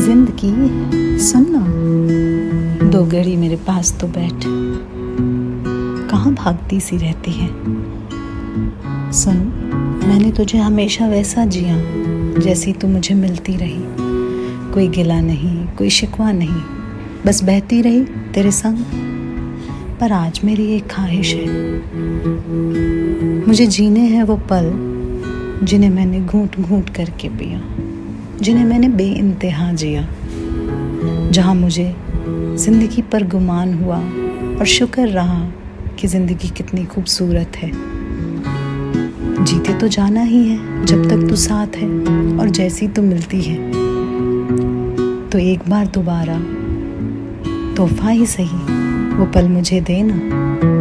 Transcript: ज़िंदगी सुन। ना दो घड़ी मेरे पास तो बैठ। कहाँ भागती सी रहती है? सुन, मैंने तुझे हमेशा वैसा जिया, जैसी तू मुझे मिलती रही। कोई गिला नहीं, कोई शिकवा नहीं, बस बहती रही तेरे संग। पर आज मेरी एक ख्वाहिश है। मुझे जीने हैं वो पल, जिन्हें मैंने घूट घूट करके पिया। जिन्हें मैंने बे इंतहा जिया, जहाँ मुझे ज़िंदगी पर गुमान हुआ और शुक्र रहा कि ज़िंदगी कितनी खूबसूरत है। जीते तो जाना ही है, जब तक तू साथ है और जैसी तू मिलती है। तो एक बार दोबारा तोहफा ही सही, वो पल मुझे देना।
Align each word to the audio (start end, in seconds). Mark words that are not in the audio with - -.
ज़िंदगी 0.00 1.18
सुन। 1.18 1.46
ना 1.50 2.90
दो 2.90 3.04
घड़ी 3.04 3.36
मेरे 3.36 3.56
पास 3.56 3.98
तो 4.00 4.06
बैठ। 4.06 4.44
कहाँ 6.10 6.34
भागती 6.34 6.80
सी 6.80 6.96
रहती 6.96 7.30
है? 7.30 7.48
सुन, 9.12 9.36
मैंने 10.06 10.30
तुझे 10.32 10.58
हमेशा 10.58 11.08
वैसा 11.08 11.44
जिया, 11.46 11.76
जैसी 12.40 12.72
तू 12.72 12.88
मुझे 12.88 13.14
मिलती 13.14 13.56
रही। 13.56 13.82
कोई 14.72 14.88
गिला 14.88 15.20
नहीं, 15.20 15.66
कोई 15.66 15.90
शिकवा 15.90 16.32
नहीं, 16.32 16.62
बस 17.26 17.44
बहती 17.44 17.82
रही 17.82 18.04
तेरे 18.04 18.50
संग। 18.50 18.78
पर 20.00 20.12
आज 20.12 20.40
मेरी 20.44 20.66
एक 20.72 20.86
ख्वाहिश 20.90 21.34
है। 21.34 21.46
मुझे 23.46 23.66
जीने 23.66 24.00
हैं 24.00 24.22
वो 24.22 24.36
पल, 24.52 24.72
जिन्हें 25.62 25.90
मैंने 25.90 26.20
घूट 26.20 26.60
घूट 26.60 26.88
करके 26.88 27.28
पिया। 27.28 27.79
जिन्हें 28.42 28.64
मैंने 28.64 28.88
बे 28.88 29.04
इंतहा 29.04 29.72
जिया, 29.72 30.06
जहाँ 31.30 31.54
मुझे 31.54 31.94
ज़िंदगी 32.56 33.02
पर 33.02 33.26
गुमान 33.28 33.74
हुआ 33.74 33.96
और 33.96 34.66
शुक्र 34.66 35.06
रहा 35.08 35.40
कि 35.98 36.08
ज़िंदगी 36.08 36.48
कितनी 36.48 36.84
खूबसूरत 36.84 37.56
है। 37.56 37.70
जीते 39.44 39.74
तो 39.74 39.88
जाना 39.88 40.22
ही 40.22 40.46
है, 40.48 40.84
जब 40.84 41.08
तक 41.08 41.28
तू 41.28 41.36
साथ 41.36 41.76
है 41.76 41.88
और 42.38 42.48
जैसी 42.50 42.88
तू 42.88 43.02
मिलती 43.02 43.40
है। 43.42 43.58
तो 45.30 45.38
एक 45.38 45.68
बार 45.68 45.86
दोबारा 45.86 46.38
तोहफा 47.76 48.08
ही 48.08 48.26
सही, 48.26 48.58
वो 49.16 49.26
पल 49.26 49.48
मुझे 49.48 49.80
देना। 49.80 50.79